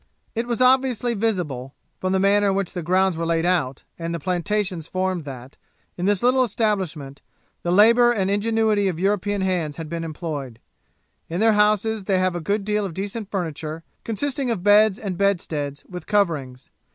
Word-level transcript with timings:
It 0.33 0.47
was 0.47 0.61
obviously 0.61 1.13
visible, 1.13 1.75
from 1.99 2.11
the 2.11 2.17
manner 2.19 2.47
in 2.47 2.55
which 2.55 2.73
the 2.73 2.81
grounds 2.81 3.15
were 3.15 3.25
laid 3.27 3.45
out, 3.45 3.83
and 3.99 4.15
the 4.15 4.19
plantations 4.19 4.87
formed 4.87 5.25
that, 5.25 5.57
in 5.95 6.07
this 6.07 6.23
little 6.23 6.41
establishment, 6.41 7.21
the 7.61 7.71
labour 7.71 8.11
and 8.11 8.31
ingenuity 8.31 8.87
of 8.87 8.99
European 8.99 9.41
hands 9.41 9.77
had 9.77 9.89
been 9.89 10.03
employed. 10.03 10.59
In 11.29 11.39
their 11.39 11.53
houses 11.53 12.05
they 12.05 12.17
have 12.17 12.33
a 12.35 12.41
good 12.41 12.65
deal 12.65 12.83
of 12.83 12.95
decent 12.95 13.29
furniture, 13.29 13.83
consisting 14.03 14.49
of 14.49 14.63
beds 14.63 14.97
and 14.97 15.19
bedsteads, 15.19 15.85
with 15.87 16.07
coverings. 16.07 16.71